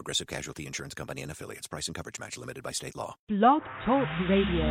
[0.00, 1.66] Progressive Casualty Insurance Company and affiliates.
[1.66, 3.16] Price and coverage match limited by state law.
[3.28, 4.64] Blog Talk Radio.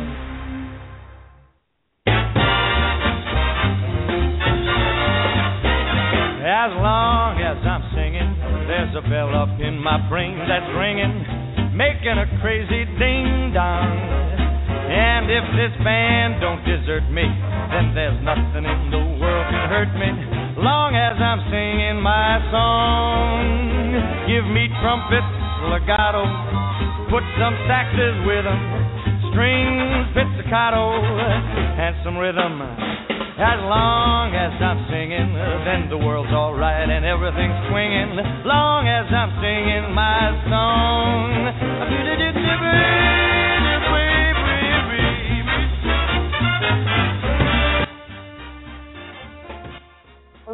[6.42, 8.34] As long as I'm singing,
[8.66, 11.22] there's a bell up in my brain that's ringing,
[11.78, 13.86] making a crazy ding dong.
[14.90, 17.22] And if this band don't desert me,
[17.70, 20.10] then there's nothing in the world can hurt me.
[20.58, 22.99] Long as I'm singing my song,
[24.40, 25.36] give me trumpets,
[25.68, 26.24] legato,
[27.12, 28.60] put some saxes with 'em,
[29.30, 30.96] strings, pizzicato,
[31.76, 32.62] and some rhythm.
[33.36, 38.16] As long as I'm singing, then the world's alright and everything's swinging.
[38.44, 41.20] Long as I'm singing my song.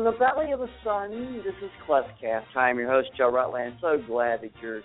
[0.07, 2.45] The Valley of the Sun, this is CleftCast.
[2.55, 3.75] Hi, I'm your host, Joe Rutland.
[3.81, 4.83] So glad that you're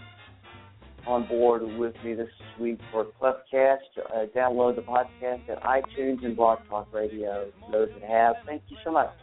[1.05, 2.27] on board with me this
[2.59, 3.75] week for CleftCast.
[3.99, 7.51] Uh, download the podcast at iTunes and Blog Talk Radio.
[7.71, 9.13] Those that have, thank you so much.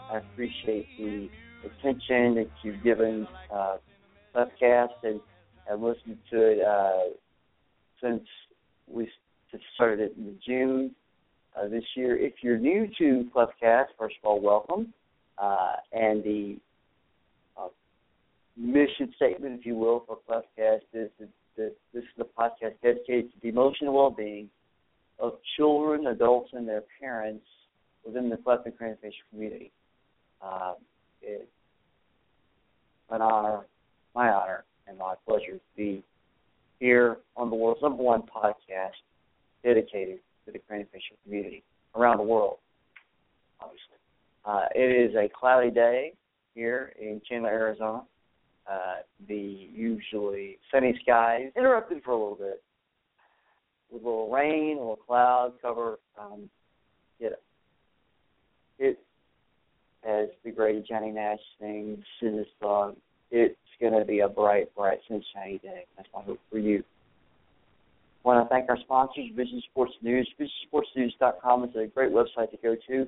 [0.00, 1.28] I appreciate the
[1.64, 3.78] attention that you've given uh,
[4.36, 5.20] CleftCast and
[5.68, 7.16] have listened to it uh,
[8.00, 8.22] since
[8.86, 9.10] we
[9.74, 10.94] started it in June
[11.56, 12.16] uh, this year.
[12.16, 14.94] If you're new to CleftCast, first of all, welcome.
[15.40, 16.56] Uh, and the
[17.56, 17.68] uh,
[18.56, 21.28] mission statement, if you will, for CleftCast is that,
[21.92, 24.48] this is a podcast dedicated to the emotional well-being
[25.18, 27.44] of children, adults, and their parents
[28.06, 29.72] within the and Craniofacial community.
[30.40, 30.74] Uh,
[31.20, 31.42] it's
[33.10, 33.66] an honor,
[34.14, 36.04] my honor, and my pleasure to be
[36.78, 38.92] here on the world's number one podcast
[39.64, 41.62] dedicated to the craniofacial community
[41.96, 42.58] around the world,
[43.60, 43.97] obviously.
[44.48, 46.14] Uh, it is a cloudy day
[46.54, 48.02] here in Chandler, Arizona.
[48.66, 48.96] Uh,
[49.28, 52.62] the usually sunny skies interrupted for a little bit
[53.90, 55.98] with a little rain, a little cloud cover.
[56.18, 56.48] Um,
[57.20, 57.28] know,
[58.78, 58.98] it,
[60.02, 62.96] as the great Johnny Nash sings in his song,
[63.30, 65.84] it's going to be a bright, bright, sunshiny day.
[65.96, 66.82] That's my hope for you.
[68.24, 70.28] I want to thank our sponsors, Vision Sports News.
[70.40, 73.06] VisionSportsNews.com is a great website to go to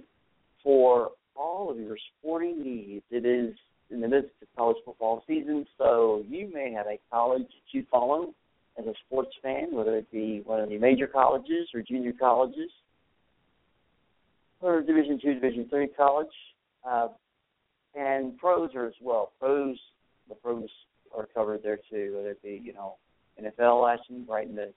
[0.62, 3.04] for all of your sporting needs.
[3.10, 3.54] It is
[3.90, 7.84] in the midst of college football season, so you may have a college that you
[7.90, 8.32] follow
[8.78, 12.70] as a sports fan, whether it be one of the major colleges or junior colleges,
[14.60, 16.28] or Division two, Division three college,
[16.88, 17.08] uh,
[17.94, 19.32] and pros are as well.
[19.40, 19.76] Pros,
[20.28, 20.68] the pros
[21.16, 22.94] are covered there too, whether it be you know
[23.42, 24.72] NFL action right in the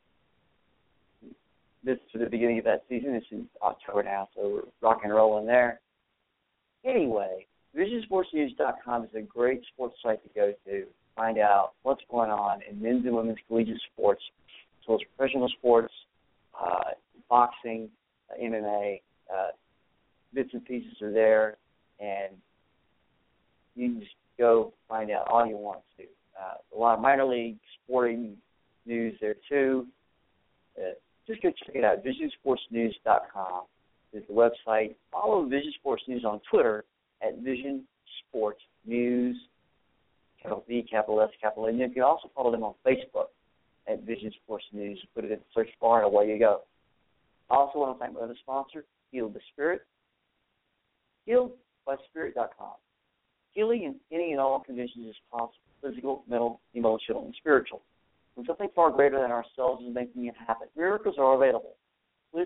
[1.84, 3.14] this to the beginning of that season.
[3.14, 5.81] It's in October now, so we're rock and rolling there.
[6.86, 7.46] Anyway,
[7.76, 10.86] VisionSportsNews.com is a great sports site to go to.
[11.16, 14.22] Find out what's going on in men's and women's collegiate sports,
[14.82, 15.94] as well as professional sports,
[16.60, 16.92] uh,
[17.30, 17.90] boxing,
[18.30, 19.02] uh, MMA.
[19.34, 19.52] Uh,
[20.34, 21.58] bits and pieces are there,
[22.00, 22.34] and
[23.76, 26.04] you can just go find out all you want to.
[26.40, 28.36] Uh, a lot of minor league sporting
[28.86, 29.88] news there too.
[30.78, 30.94] Uh,
[31.28, 32.04] just go check it out.
[32.04, 33.64] VisionSportsNews.com
[34.13, 34.96] is the website.
[35.12, 36.85] Follow Vision Sports News on Twitter
[37.22, 37.84] at Vision
[38.28, 39.35] Sports News,
[40.41, 41.78] capital V, capital S, capital N.
[41.78, 43.28] You can also follow them on Facebook
[43.88, 45.00] at Vision Sports News.
[45.16, 46.62] Put it in the search bar, and away you go.
[47.50, 49.81] I also want to thank my other sponsor, Heal by Spirit,
[51.28, 52.73] healbyspirit.com.
[53.52, 57.81] Healing in any and all conditions is possible physical, mental, emotional, and spiritual.
[58.35, 61.76] When something far greater than ourselves is making it happen, miracles are available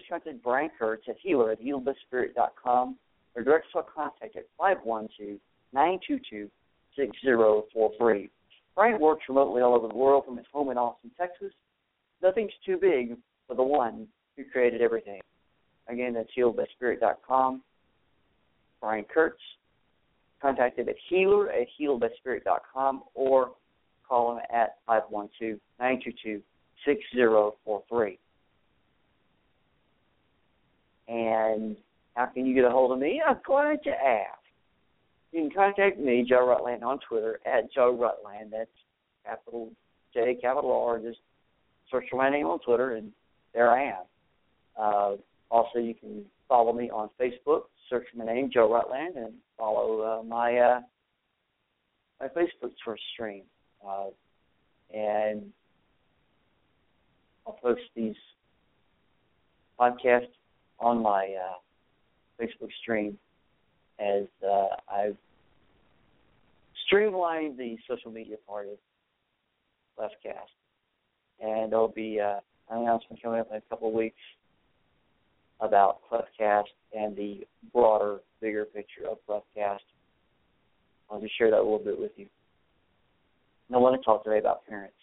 [0.09, 2.97] contact Brian Kurtz at healer at healbyspirit.com
[3.35, 4.45] or direct cell contact at
[5.75, 8.29] 512-922-6043.
[8.75, 11.51] Brian works remotely all over the world from his home in Austin, Texas.
[12.21, 13.17] Nothing's too big
[13.47, 15.21] for the one who created everything.
[15.87, 17.61] Again, that's healbyspirit.com.
[18.81, 19.41] Brian Kurtz.
[20.39, 23.53] Contact him at healer at healbyspirit.com or
[24.07, 26.43] call him at 512 922
[26.85, 28.19] 6043.
[31.07, 31.77] And
[32.15, 33.21] how can you get a hold of me?
[33.25, 34.37] I'm glad you asked.
[35.31, 38.51] You can contact me, Joe Rutland, on Twitter at Joe Rutland.
[38.51, 38.69] That's
[39.25, 39.71] capital
[40.13, 41.19] J, capital R, just
[41.91, 43.11] search for my name on Twitter, and
[43.53, 44.03] there I am.
[44.79, 45.15] Uh,
[45.51, 47.63] also, you can follow me on Facebook.
[47.89, 50.81] Search for my name, Joe Rutland, and follow uh, my uh,
[52.19, 52.71] my Facebook
[53.13, 53.43] stream.
[53.85, 54.07] Uh,
[54.93, 55.43] and
[57.45, 58.15] I'll post these
[59.79, 60.27] podcasts
[60.79, 63.17] on my uh, Facebook stream
[63.99, 65.17] as uh, I've
[66.85, 68.77] streamlined the social media part of
[69.97, 70.53] CleftCast.
[71.39, 72.39] And there'll be uh,
[72.69, 74.15] an announcement coming up in a couple of weeks
[75.59, 76.65] about CleftCast
[76.95, 79.79] and the broader, bigger picture of CleftCast.
[81.09, 82.27] I'll just share that a little bit with you.
[83.67, 84.93] And I want to talk today about parents.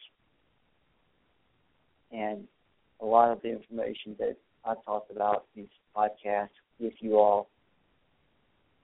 [2.12, 2.46] And
[3.00, 4.36] a lot of the information that
[4.66, 7.48] I've talked about these podcasts with you all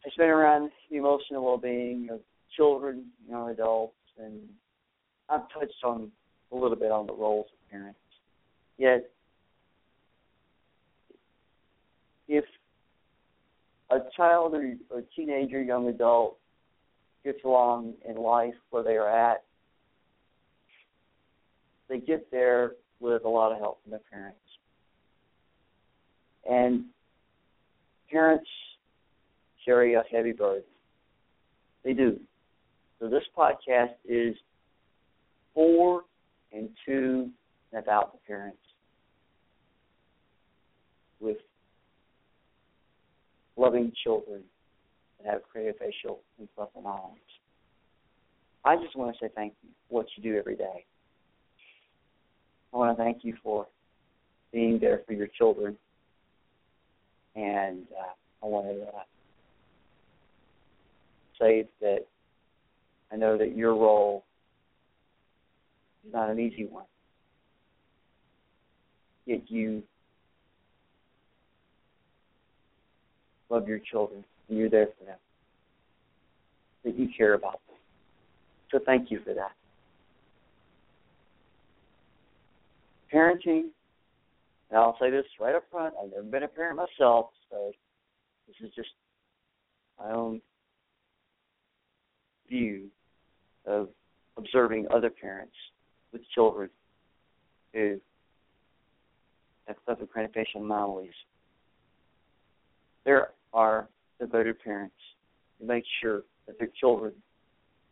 [0.04, 2.20] has been around the emotional well-being of
[2.56, 4.40] children, young adults, and
[5.28, 6.10] I've touched on
[6.52, 7.98] a little bit on the roles of parents.
[8.78, 9.10] Yet,
[12.28, 12.44] if
[13.90, 16.38] a child or a teenager, young adult
[17.24, 19.44] gets along in life where they are at,
[21.88, 24.38] they get there with a lot of help from their parents.
[26.48, 26.84] And
[28.10, 28.48] parents
[29.64, 30.64] carry a heavy burden.
[31.84, 32.18] They do.
[32.98, 34.34] So this podcast is
[35.54, 36.02] for
[36.52, 37.30] and to
[37.72, 38.58] and about the parents
[41.20, 41.36] with
[43.56, 44.42] loving children
[45.22, 47.18] that have craniofacial and anomalies.
[48.64, 50.84] I just want to say thank you for what you do every day.
[52.72, 53.66] I want to thank you for
[54.52, 55.76] being there for your children,
[57.36, 58.12] and uh,
[58.44, 59.02] I want to uh,
[61.40, 62.06] say that
[63.12, 64.24] I know that your role
[66.06, 66.84] is not an easy one.
[69.26, 69.82] Yet you
[73.48, 75.18] love your children and you're there for them.
[76.84, 77.76] That you care about them.
[78.70, 79.52] So thank you for that.
[83.12, 83.70] Parenting,
[84.70, 87.72] and I'll say this right up front, I've never been a parent myself, so
[88.46, 88.90] this is just
[89.98, 90.40] my own
[92.48, 92.88] view
[93.66, 93.88] of
[94.36, 95.54] observing other parents
[96.12, 96.70] with children
[97.72, 98.00] who
[99.66, 101.10] have craniofacial anomalies.
[103.04, 103.88] There are
[104.18, 104.94] devoted parents
[105.58, 107.12] who make sure that their children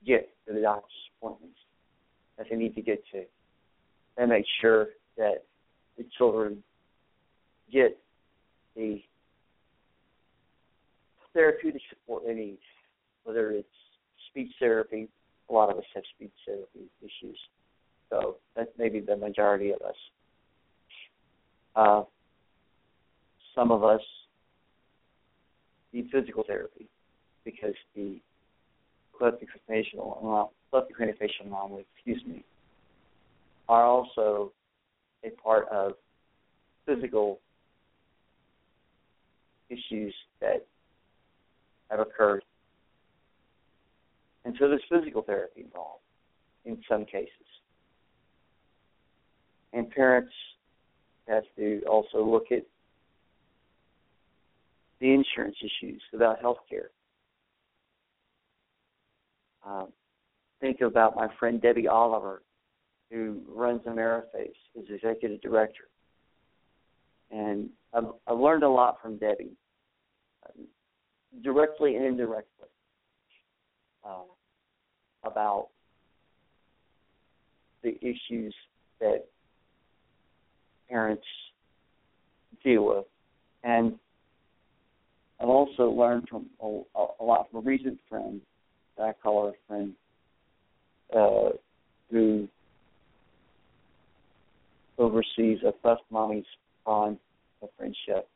[0.06, 1.58] get to the doctor's appointments
[2.36, 3.24] that they need to get to.
[4.16, 5.44] They make sure that
[5.96, 6.62] the children
[7.72, 7.98] get
[8.76, 9.00] the
[11.34, 12.58] therapeutic support they need,
[13.24, 13.68] whether it's
[14.30, 15.08] speech therapy.
[15.50, 17.38] A lot of us have speech therapy issues,
[18.10, 19.94] so that's maybe the majority of us.
[21.74, 22.02] Uh,
[23.54, 24.00] some of us
[25.92, 26.86] need physical therapy
[27.44, 28.20] because the
[29.16, 32.44] cleft craniofacial anomaly, excuse me,
[33.68, 34.52] are also
[35.24, 35.92] a part of
[36.86, 37.40] physical
[39.70, 40.66] issues that
[41.90, 42.44] have occurred.
[44.44, 46.02] And so there's physical therapy involved
[46.64, 47.30] in some cases.
[49.72, 50.32] And parents
[51.28, 52.64] have to also look at
[55.00, 56.90] the insurance issues about health care.
[59.66, 59.88] Um,
[60.60, 62.42] think about my friend Debbie Oliver,
[63.10, 65.88] who runs AmeriFace as executive director.
[67.30, 69.52] And I've, I've learned a lot from Debbie,
[70.46, 70.66] um,
[71.42, 72.68] directly and indirectly,
[74.04, 74.22] uh,
[75.24, 75.68] about
[77.82, 78.54] the issues
[79.00, 79.24] that
[80.88, 81.26] parents
[82.64, 83.04] deal with.
[83.62, 83.98] And
[85.40, 86.80] I've also learned from a,
[87.20, 88.40] a lot from a recent friend,
[88.96, 89.94] that I call her a friend,
[91.14, 91.50] uh,
[92.10, 92.48] who
[94.98, 96.44] oversees a First Mommy's
[96.88, 97.18] Bond
[97.60, 98.26] of Friendship.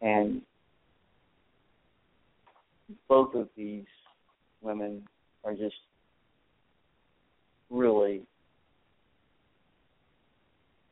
[0.00, 0.42] And
[3.08, 3.84] both of these
[4.62, 5.02] women
[5.42, 5.74] are just
[7.68, 8.22] really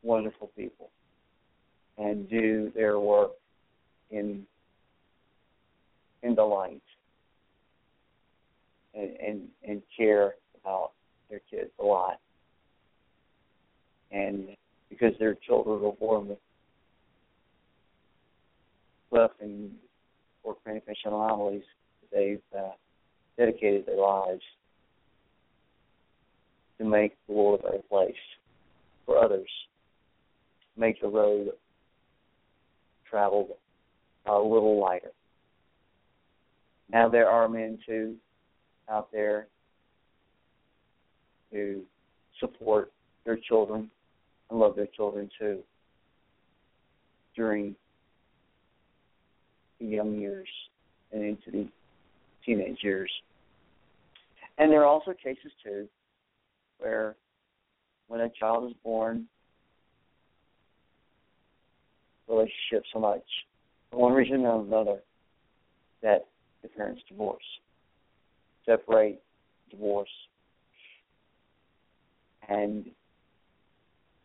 [0.02, 0.90] wonderful people
[1.98, 3.30] and do their work
[4.10, 4.44] in
[6.24, 6.82] in the light
[8.92, 10.90] and and, and care about
[11.30, 12.18] their kids a lot.
[14.10, 14.56] And
[14.88, 16.38] because their children were born with
[19.10, 19.70] cleft and
[20.42, 21.64] or craniofacial anomalies,
[22.12, 22.70] they've uh,
[23.36, 24.42] dedicated their lives
[26.78, 28.14] to make the world a better place
[29.04, 29.48] for others
[30.78, 31.48] make the road
[33.10, 33.50] traveled
[34.26, 35.10] a little lighter.
[36.90, 38.14] Now there are men too
[38.88, 39.48] out there
[41.50, 41.82] who
[42.40, 42.92] support
[43.24, 43.90] their children
[44.50, 45.60] and love their children too
[47.34, 47.74] during
[49.80, 50.48] the young years
[51.12, 51.68] and into the
[52.44, 53.10] teenage years.
[54.58, 55.88] And there are also cases too
[56.78, 57.16] where
[58.08, 59.26] when a child is born,
[62.28, 63.24] relationship so much,
[63.90, 64.98] for one reason or another,
[66.02, 66.26] that
[66.62, 67.42] the parents divorce,
[68.66, 69.22] separate,
[69.70, 70.08] divorce,
[72.48, 72.86] and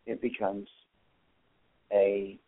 [0.06, 0.68] it becomes
[1.92, 2.38] a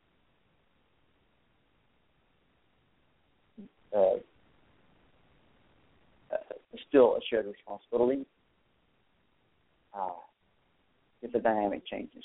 [3.95, 4.17] uh,
[6.33, 6.37] uh,
[6.89, 8.27] still a shared responsibility
[9.95, 10.09] uh,
[11.23, 12.25] if the dynamic changes.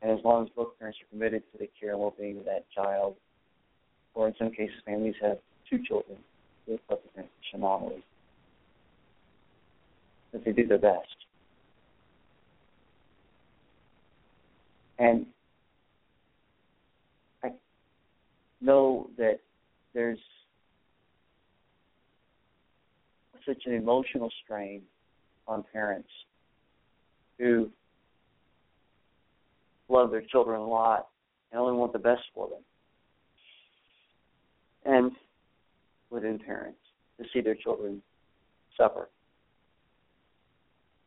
[0.00, 2.64] And as long as both parents are committed to the care and well-being of that
[2.74, 3.14] child,
[4.14, 6.18] or in some cases, families have two children
[6.66, 8.02] with representation anomalies,
[10.32, 11.06] that they do their best.
[15.02, 15.26] And
[17.42, 17.50] I
[18.60, 19.40] know that
[19.94, 20.20] there's
[23.44, 24.82] such an emotional strain
[25.48, 26.08] on parents
[27.36, 27.68] who
[29.88, 31.08] love their children a lot
[31.50, 32.62] and only want the best for them.
[34.84, 35.10] And
[36.10, 36.78] within parents
[37.20, 38.00] to see their children
[38.76, 39.08] suffer.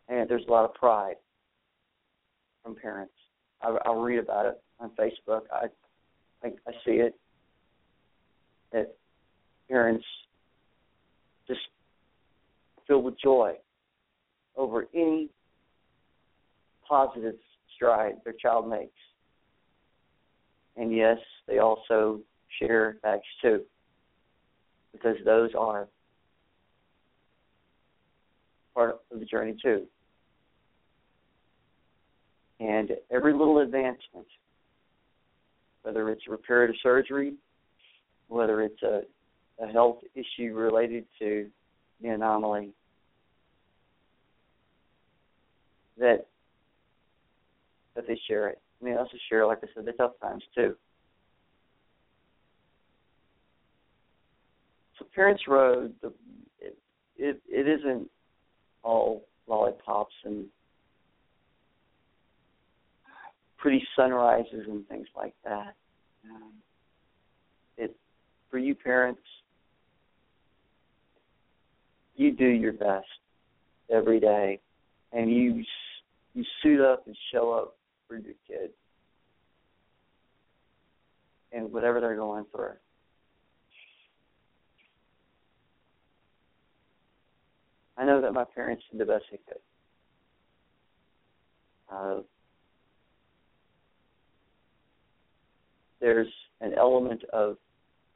[0.10, 1.16] And there's a lot of pride
[2.62, 3.14] from parents.
[3.66, 5.42] I, I'll read about it on Facebook.
[5.52, 5.68] I,
[6.44, 7.16] I I see it
[8.72, 8.96] that
[9.70, 10.06] parents
[11.48, 11.62] just
[12.88, 13.54] filled with joy
[14.56, 15.30] over any
[16.88, 17.36] positive
[17.76, 18.92] stride their child makes.
[20.78, 21.18] And yes,
[21.48, 22.20] they also
[22.60, 23.62] share facts too,
[24.92, 25.88] because those are
[28.74, 29.88] part of the journey too.
[32.60, 34.28] And every little advancement,
[35.84, 37.34] whether it's reparative surgery,
[38.28, 39.02] whether it's a,
[39.62, 41.48] a health issue related to
[42.02, 42.72] the anomaly,
[45.98, 46.26] that
[47.96, 48.60] that they share it.
[48.82, 50.76] Mean, they also share, like I said, the tough times too.
[55.00, 56.14] So Parents Road, the,
[56.60, 56.78] it,
[57.18, 58.10] it it isn't
[58.84, 60.46] all lollipops and
[63.66, 65.74] pretty sunrises and things like that.
[66.30, 66.54] Um,
[67.78, 67.96] it
[68.52, 69.24] for you parents,
[72.16, 73.08] you do your best
[73.90, 74.60] every day,
[75.14, 75.64] and you
[76.36, 77.76] you suit up and show up
[78.08, 78.70] for your kid
[81.52, 82.74] and whatever they're going through.
[87.98, 89.58] I know that my parents did the best they could.
[91.92, 92.22] Uh,
[96.00, 97.58] there's an element of,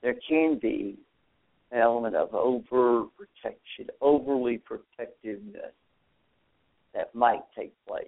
[0.01, 0.97] there can be
[1.71, 5.73] an element of over protection, overly protectiveness
[6.93, 8.07] that might take place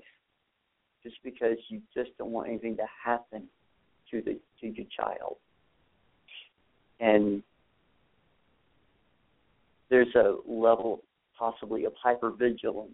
[1.04, 3.44] just because you just don't want anything to happen
[4.10, 5.38] to the to your child.
[7.00, 7.42] And
[9.90, 11.04] there's a level
[11.38, 12.90] possibly of hypervigilance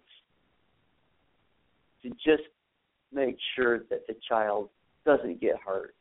[2.04, 2.48] to just
[3.12, 4.70] make sure that the child
[5.06, 5.96] doesn't get hurt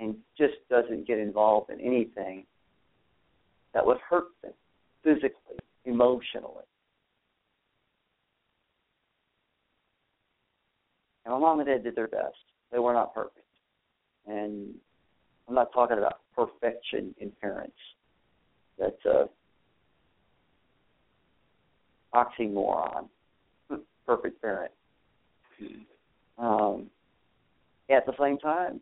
[0.00, 2.44] and just doesn't get involved in anything
[3.74, 4.52] that would hurt them
[5.04, 6.64] physically, emotionally.
[11.24, 12.34] And my mom and dad did their best.
[12.72, 13.44] They were not perfect.
[14.26, 14.74] And
[15.46, 17.76] I'm not talking about perfection in parents.
[18.78, 19.28] That's a
[22.14, 23.08] oxymoron.
[24.06, 24.72] Perfect parent.
[26.38, 26.86] Um,
[27.88, 28.80] at the same time,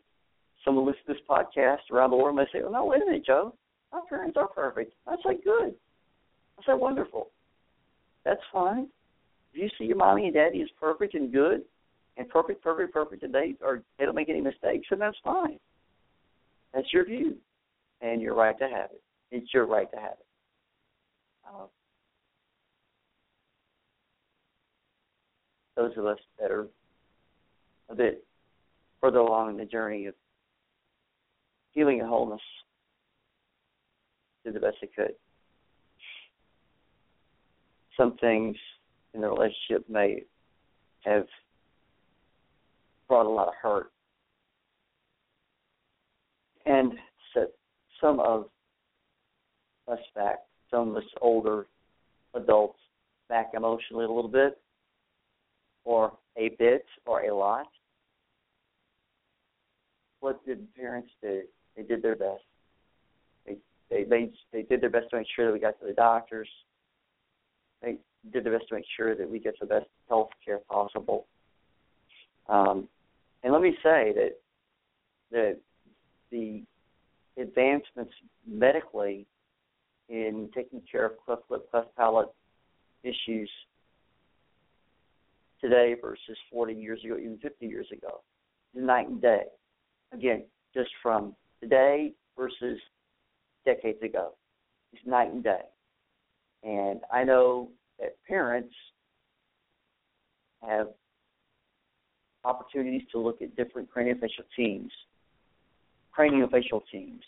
[0.65, 3.07] someone listens to this podcast around the world and they say, well, no, wait a
[3.07, 3.55] minute, Joe.
[3.93, 5.75] My parents are perfect." I say, "Good."
[6.59, 7.31] I say, "Wonderful."
[8.25, 8.91] That's fine.
[9.53, 11.65] If you see your mommy and daddy is perfect and good,
[12.19, 15.59] and perfect, perfect, perfect, and they or they don't make any mistakes, and that's fine.
[16.75, 17.39] That's your view,
[18.01, 19.03] and you're right to have it.
[19.31, 20.27] It's your right to have it.
[21.47, 21.67] Uh,
[25.77, 26.67] those of us that are
[27.89, 28.25] a bit
[29.01, 30.15] further along in the journey of
[31.73, 32.41] healing and wholeness
[34.45, 35.15] did the best they could.
[37.97, 38.57] Some things
[39.15, 40.23] in the relationship may
[41.05, 41.27] have
[43.09, 43.91] brought a lot of hurt.
[46.67, 46.93] And
[47.35, 47.49] set
[48.01, 48.47] some of
[49.91, 51.67] us back, some of us older
[52.35, 52.79] adults
[53.29, 54.59] back emotionally a little bit,
[55.85, 57.67] or a bit, or a lot.
[60.21, 61.43] What did parents do?
[61.79, 62.43] They did their best.
[63.47, 63.57] They
[63.89, 66.49] they made they did their best to make sure that we got to the doctors.
[67.81, 67.99] They
[68.33, 71.27] did their best to make sure that we get the best health care possible.
[72.49, 72.89] Um,
[73.45, 74.33] and let me say that
[75.31, 75.59] that
[76.33, 76.65] the
[77.41, 78.13] advancements
[78.45, 79.25] medically
[80.09, 82.31] in taking care of cleft lip, cleft palate
[83.05, 83.51] issues
[85.61, 88.21] today versus 40 years ago, even 50 years ago,
[88.75, 89.45] is night and day.
[90.13, 90.45] Again,
[90.75, 92.79] just from today versus
[93.65, 94.33] decades ago,
[94.93, 95.63] it's night and day.
[96.63, 97.69] And I know
[98.01, 98.75] that parents
[100.67, 100.89] have
[102.45, 104.91] opportunities to look at different craniofacial teams,
[106.17, 107.23] craniofacial teams,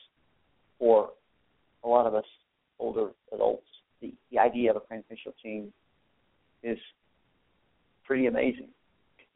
[0.78, 1.10] for
[1.84, 2.24] a lot of us
[2.78, 3.66] older adults.
[4.00, 5.72] The, the idea of a craniofacial team
[6.62, 6.78] is
[8.04, 8.68] pretty amazing.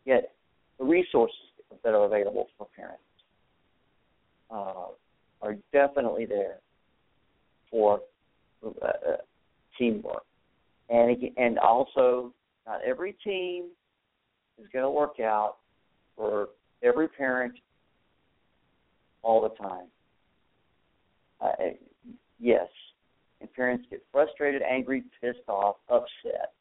[0.05, 0.33] Yet
[0.79, 1.37] the resources
[1.83, 3.04] that are available for parents
[4.55, 4.87] uh,
[5.43, 6.59] are definitely there
[7.71, 8.01] for
[8.65, 8.89] uh,
[9.77, 10.25] teamwork,
[10.89, 12.33] and and also
[12.67, 13.67] not every team
[14.59, 15.57] is going to work out
[16.17, 16.49] for
[16.83, 17.55] every parent
[19.23, 19.87] all the time.
[21.41, 21.73] Uh,
[22.39, 22.69] yes,
[23.41, 26.53] and parents get frustrated, angry, pissed off, upset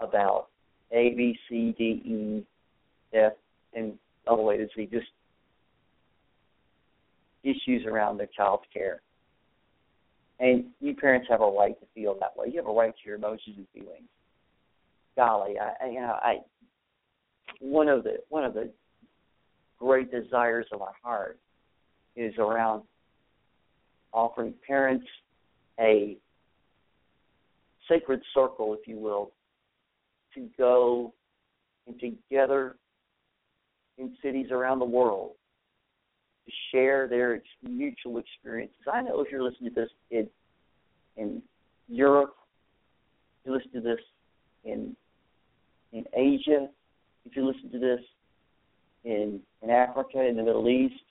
[0.00, 0.48] about
[0.92, 2.46] A, B, C, D, E,
[3.14, 3.32] F,
[3.74, 3.94] and
[4.26, 4.88] all the way to Z.
[4.92, 5.06] Just
[7.46, 9.00] issues around their child's care.
[10.38, 12.48] And you parents have a right to feel that way.
[12.50, 14.08] You have a right to your emotions and feelings.
[15.16, 16.36] Golly, I, you know, I
[17.60, 18.70] one of the one of the
[19.78, 21.38] great desires of my heart
[22.16, 22.82] is around
[24.12, 25.06] offering parents
[25.80, 26.16] a
[27.88, 29.32] sacred circle, if you will,
[30.34, 31.14] to go
[31.86, 32.76] and together
[33.96, 35.32] in cities around the world
[36.46, 38.76] to share their mutual experiences.
[38.92, 40.28] I know if you're listening to this in
[41.16, 41.42] in
[41.88, 42.34] Europe,
[43.44, 44.00] you listen to this
[44.64, 44.96] in
[45.92, 46.68] in Asia,
[47.24, 48.00] if you listen to this
[49.04, 51.02] in in Africa, in the Middle East,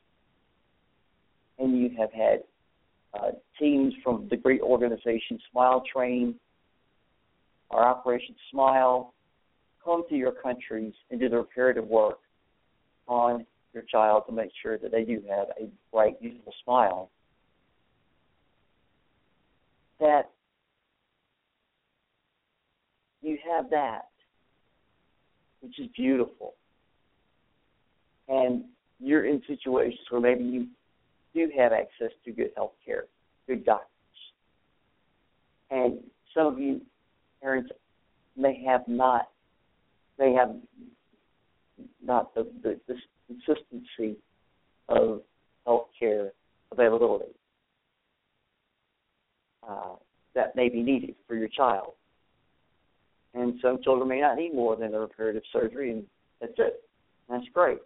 [1.59, 2.43] and you have had
[3.13, 6.35] uh, teams from the great organization Smile Train
[7.69, 9.13] or Operation Smile
[9.83, 12.19] come to your countries and do the reparative work
[13.07, 17.11] on your child to make sure that they do have a bright, beautiful smile.
[19.99, 20.31] That
[23.21, 24.05] you have that
[25.65, 26.53] which is beautiful.
[28.27, 28.65] And
[28.99, 30.67] you're in situations where maybe you
[31.33, 33.05] do have access to good health care,
[33.47, 33.89] good doctors.
[35.71, 35.99] And
[36.35, 36.81] some of you
[37.41, 37.71] parents
[38.37, 39.29] may have not
[40.19, 40.55] may have
[42.03, 42.95] not the, the, the
[43.27, 44.17] consistency
[44.89, 45.21] of
[45.65, 46.31] health care
[46.71, 47.31] availability
[49.67, 49.95] uh,
[50.33, 51.93] that may be needed for your child
[53.35, 56.03] and some children may not need more than a reparative surgery, and
[56.39, 56.83] that's it.
[57.29, 57.79] That's great.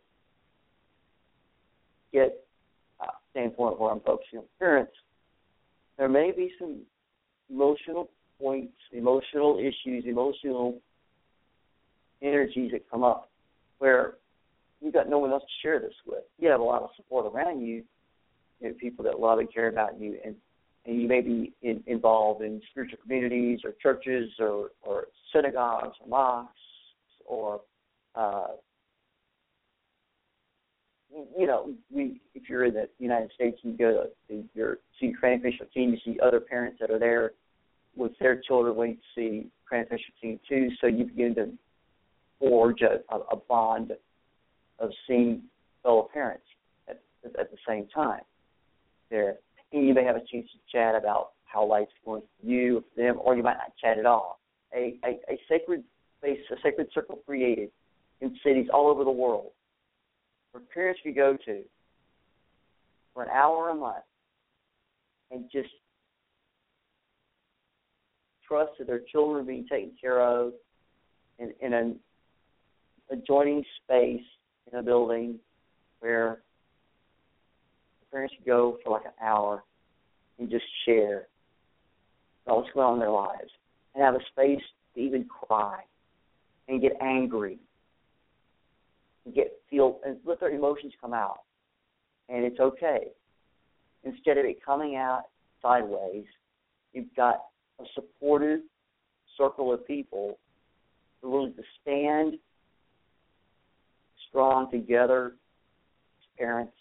[2.12, 2.38] Yet,
[3.02, 4.94] uh, standpoint where I'm focusing on parents,
[5.98, 6.82] there may be some
[7.50, 10.80] emotional points, emotional issues, emotional
[12.22, 13.30] energies that come up
[13.80, 14.16] where
[14.82, 16.24] you've got no one else to share this with.
[16.38, 17.84] You have a lot of support around you,
[18.60, 20.36] you know, people that love and care about you, and
[20.86, 26.08] and you may be in, involved in spiritual communities or churches or, or synagogues or
[26.08, 26.54] mosques
[27.26, 27.62] or
[28.16, 28.48] uh,
[31.38, 35.72] you know, we if you're in the United States you go to your see craniofacial
[35.74, 37.34] team, you see other parents that are there
[37.96, 40.70] with their children waiting to see craniofacial team too.
[40.80, 41.50] So you begin to
[42.40, 43.92] forge a, a bond
[44.80, 45.44] of seeing
[45.84, 46.46] fellow parents
[46.88, 47.02] at,
[47.40, 48.22] at the same time.
[49.10, 49.36] There,
[49.72, 53.02] and you may have a chance to chat about how life's going for you, for
[53.02, 54.40] them, or you might not chat at all.
[54.74, 55.84] A, a, a sacred
[56.20, 57.70] space, a sacred circle created
[58.22, 59.52] in cities all over the world
[60.52, 61.62] where parents can go to
[63.14, 64.04] for an hour a month
[65.32, 65.70] and just
[68.48, 70.54] trust that their children are being taken care of
[71.38, 72.00] in, in an
[73.12, 74.22] adjoining space
[74.72, 75.40] in a building
[76.00, 76.40] where
[78.12, 79.64] parents go for like an hour
[80.40, 81.28] and just share
[82.46, 83.52] what's going on in their lives
[83.94, 84.64] and have a space
[84.96, 85.80] to even cry
[86.68, 87.60] and get angry
[89.26, 91.42] and get feel and let their emotions come out,
[92.28, 93.08] and it's okay.
[94.04, 95.24] Instead of it coming out
[95.62, 96.26] sideways,
[96.94, 97.46] you've got
[97.80, 98.62] a supportive
[99.38, 100.40] circle of people
[101.22, 102.36] who willing to stand
[104.30, 105.34] strong together
[106.38, 106.74] parents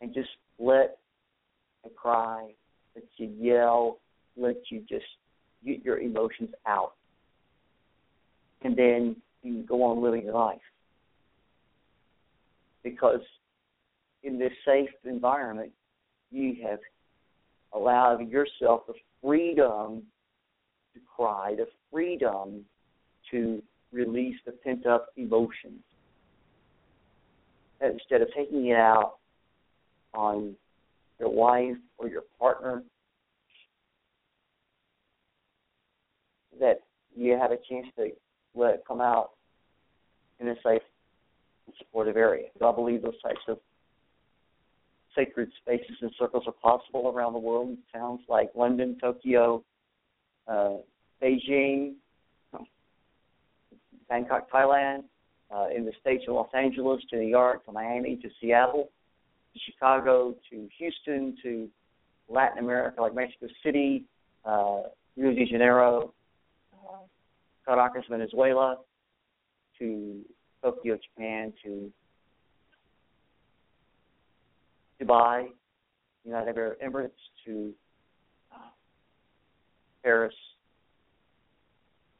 [0.00, 0.98] and just let
[1.84, 2.50] you cry,
[2.94, 3.98] let you yell,
[4.36, 5.04] let you just
[5.64, 6.94] get your emotions out.
[8.62, 10.60] And then you go on living your life.
[12.82, 13.20] Because
[14.22, 15.72] in this safe environment,
[16.30, 16.78] you have
[17.72, 20.02] allowed yourself the freedom
[20.94, 22.64] to cry, the freedom
[23.30, 25.82] to release the pent up emotions.
[27.80, 29.14] Instead of taking it out
[30.14, 30.54] on
[31.18, 32.82] your wife or your partner,
[36.60, 36.80] that
[37.16, 38.10] you have a chance to
[38.54, 39.30] let it come out
[40.40, 40.82] in a safe
[41.66, 42.48] and supportive area.
[42.64, 43.58] I believe those types of
[45.16, 49.62] sacred spaces and circles are possible around the world in towns like London, Tokyo,
[50.48, 50.76] uh,
[51.22, 51.94] Beijing,
[54.12, 55.04] Bangkok, Thailand,
[55.50, 58.90] uh, in the states of Los Angeles to New York to Miami to Seattle
[59.54, 61.66] to Chicago to Houston to
[62.28, 64.04] Latin America like Mexico City,
[64.44, 64.82] uh,
[65.16, 66.12] Rio de Janeiro,
[66.74, 66.98] uh,
[67.64, 68.76] Caracas, Venezuela,
[69.78, 70.20] to
[70.62, 71.90] Tokyo, Japan, to
[75.02, 75.46] Dubai,
[76.26, 77.10] United Arab Emirates,
[77.46, 77.72] to
[78.52, 78.58] uh,
[80.04, 80.34] Paris,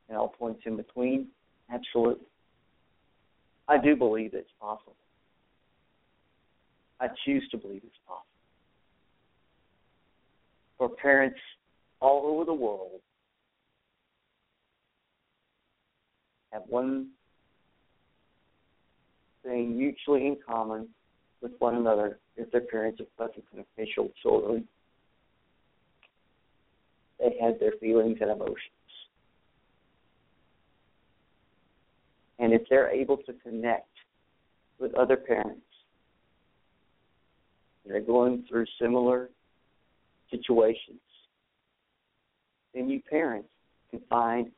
[0.09, 1.29] and all points in between.
[1.71, 2.27] Absolutely.
[3.69, 4.97] I do believe it's possible.
[7.01, 8.27] I choose to believe it's possible.
[10.79, 11.39] For parents
[12.01, 13.01] all over the world
[16.53, 17.09] have one
[19.43, 20.89] thing mutually in common
[21.41, 24.67] with one another if their parents are pleasant and official children.
[27.19, 28.59] They had their feelings and emotions.
[32.43, 33.87] And if they're able to connect
[34.81, 35.63] with other parents
[37.87, 39.31] that are going through similar
[40.29, 40.99] situations,
[42.75, 43.49] then you parents
[43.93, 44.51] can find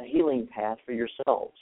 [0.00, 1.56] a healing path for yourselves.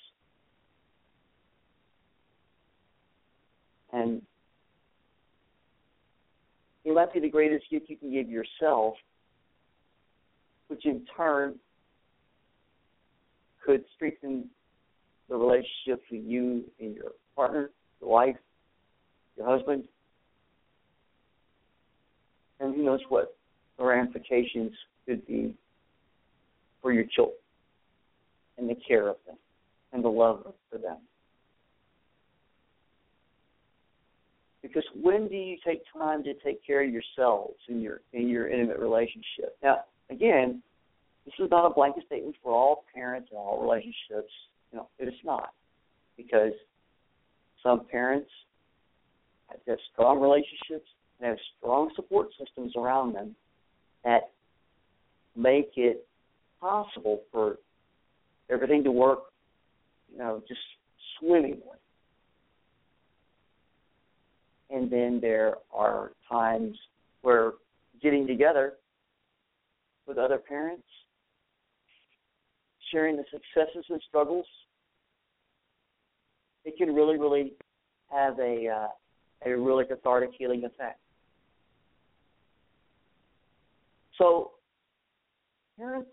[3.92, 4.22] And
[6.87, 8.94] it might be the greatest gift you can give yourself,
[10.68, 11.57] which in turn
[13.64, 14.48] could strengthen
[15.29, 18.37] the relationship with you and your partner, your wife,
[19.37, 19.85] your husband,
[22.61, 23.37] and who knows what
[23.79, 24.72] the ramifications
[25.07, 25.55] could be
[26.81, 27.37] for your children
[28.59, 29.37] and the care of them
[29.92, 30.98] and the love for them.
[34.62, 38.48] Because when do you take time to take care of yourselves in your in your
[38.48, 39.57] intimate relationship?
[39.62, 40.62] Now, again,
[41.24, 44.32] this is not a blanket statement for all parents and all relationships.
[44.72, 45.52] You know, it is not,
[46.16, 46.52] because
[47.62, 48.28] some parents
[49.66, 50.88] have strong relationships
[51.20, 53.34] and have strong support systems around them
[54.04, 54.30] that
[55.37, 56.06] make it
[56.60, 57.58] possible for
[58.50, 59.20] everything to work,
[60.12, 60.60] you know, just
[61.18, 61.60] swimmingly.
[64.70, 66.76] And then there are times
[67.22, 67.52] where
[68.02, 68.74] getting together
[70.06, 70.84] with other parents,
[72.94, 74.46] sharing the successes and struggles,
[76.64, 77.54] it can really, really
[78.11, 78.88] have a uh,
[79.46, 81.00] a really cathartic healing effect.
[84.16, 84.52] So,
[85.76, 86.11] parents,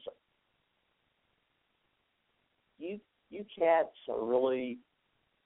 [2.79, 4.79] you you cats are really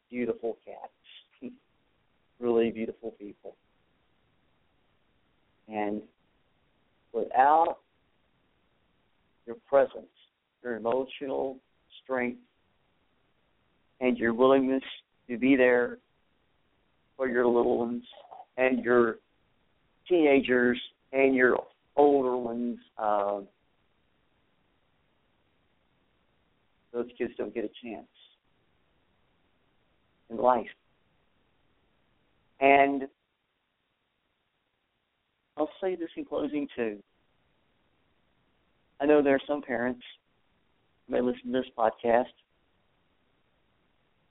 [0.10, 1.54] beautiful cats,
[2.40, 3.58] really beautiful people,
[5.68, 6.02] and
[7.12, 7.80] without
[9.46, 10.08] your presence,
[10.66, 11.60] your emotional
[12.04, 12.40] strength,
[14.02, 14.84] and your willingness
[15.30, 16.00] to be there
[17.16, 18.04] for your little ones
[18.58, 19.18] and your
[20.10, 20.82] teenagers
[21.14, 21.58] and your
[21.96, 22.78] older ones.
[22.98, 23.42] Uh,
[26.92, 28.08] those kids don't get a chance
[30.30, 30.66] in life.
[32.60, 33.04] And
[35.58, 36.98] I'll say this in closing too.
[39.00, 40.02] I know there are some parents
[41.08, 42.26] may listen to this podcast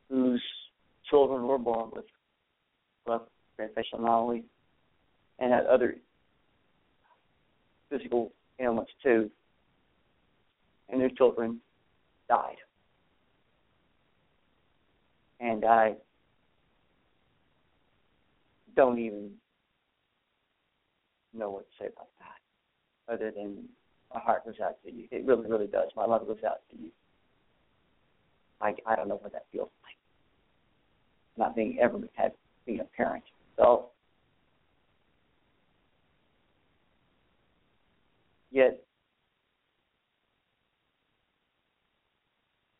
[0.08, 0.42] whose
[1.08, 2.04] children were born with
[3.06, 3.24] cleft
[3.56, 4.44] facial anomaly
[5.38, 5.96] and had other
[7.90, 9.30] physical ailments too,
[10.88, 11.60] and their children
[12.28, 12.56] died.
[15.40, 15.94] And I
[18.74, 19.30] don't even
[21.32, 23.68] know what to say about that, other than
[24.14, 25.08] my heart goes out to you.
[25.10, 25.90] It really, really does.
[25.96, 26.90] My love goes out to you.
[28.60, 29.96] I I don't know what that feels like.
[31.36, 32.32] Not being ever had
[32.64, 33.24] being a parent.
[33.56, 33.86] So
[38.52, 38.80] yet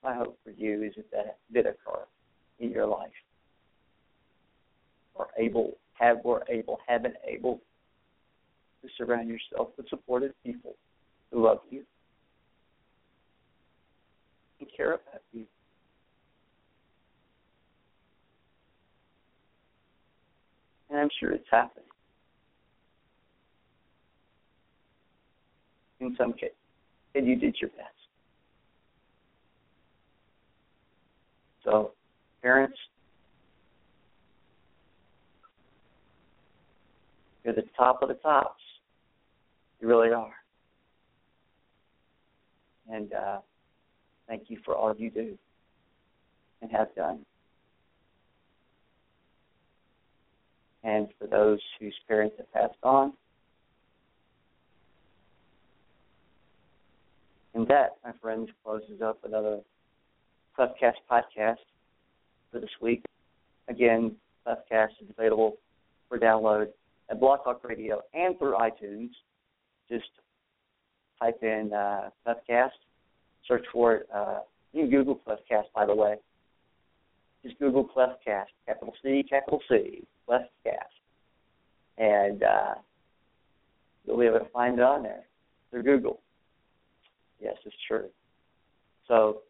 [0.03, 2.05] my hope for you is that that did occur
[2.61, 3.11] in your life.
[5.14, 7.61] Or able have were able have been able
[8.83, 10.77] to surround yourself with supportive people
[11.35, 11.83] love you
[14.61, 15.44] and care about you.
[20.90, 21.85] And I'm sure it's happening.
[26.01, 26.55] In some cases.
[27.14, 27.88] And you did your best.
[31.64, 31.92] So,
[32.42, 32.77] parents,
[37.42, 38.62] you're the top of the tops.
[39.81, 40.35] You really are.
[42.90, 43.38] And uh,
[44.29, 45.38] thank you for all of you do
[46.62, 47.20] and have done.
[50.83, 53.14] And for those whose parents have passed on,
[57.55, 59.61] and that, my friends, closes up another
[60.59, 61.57] CleftCast podcast
[62.51, 63.03] for this week.
[63.68, 64.16] Again,
[64.47, 65.57] CleftCast is available
[66.09, 66.66] for download
[67.11, 69.11] at Blog Talk Radio and through iTunes.
[69.88, 70.11] Just
[71.25, 72.11] type in uh,
[73.49, 74.09] search for it.
[74.15, 74.41] Uh,
[74.73, 76.17] you can Google CleftCast, by the way.
[77.43, 80.95] Just Google CleftCast, capital C, capital C, CleftCast.
[81.99, 82.75] And uh,
[84.05, 85.25] you'll be able to find it on there
[85.71, 86.21] through Google.
[87.41, 88.09] Yes, it's true.
[89.07, 89.43] So,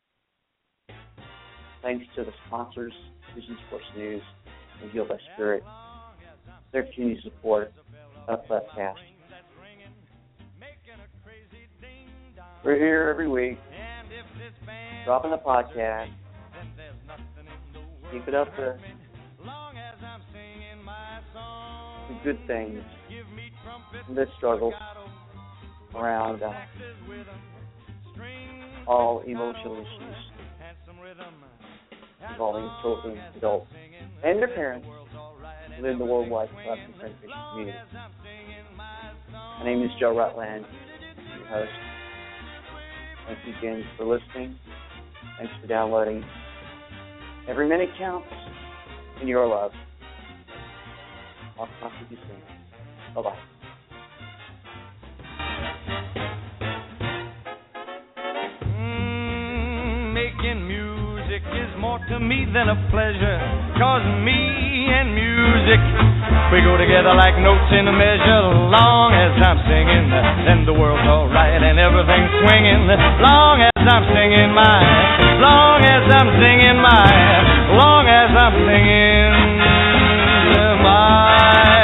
[1.82, 2.92] thanks to the sponsors,
[3.34, 4.22] Vision Sports News
[4.82, 5.62] and Heal by Spirit,
[6.72, 7.72] their continued support
[8.26, 9.13] of CleftCast.
[12.64, 13.58] We're here every week,
[15.04, 16.08] dropping the podcast.
[18.10, 18.78] Keep it up the,
[22.08, 22.80] the good things,
[24.14, 24.72] the struggles
[25.94, 26.52] around uh,
[28.86, 30.16] all emotional issues.
[32.30, 33.70] involving children, adults,
[34.24, 34.86] and their parents.
[35.76, 37.78] within in the worldwide collective scientific community.
[39.58, 40.64] My name is Joe Rutland,
[41.36, 41.83] your host.
[43.26, 44.58] Thank you again for listening.
[45.38, 46.24] Thanks for downloading.
[47.48, 48.28] Every minute counts
[49.20, 49.72] in your love.
[51.58, 52.42] I'll talk to you soon.
[53.14, 53.53] Bye bye.
[61.84, 63.36] More to me than a pleasure.
[63.76, 64.40] Cause me
[64.88, 65.82] and music,
[66.48, 68.44] we go together like notes in a measure.
[68.72, 70.08] Long as I'm singing,
[70.48, 72.88] then the world's alright and everything's swinging.
[73.20, 74.80] Long as I'm singing my,
[75.44, 77.04] long as I'm singing my,
[77.76, 79.32] long as I'm singing
[80.80, 81.83] my.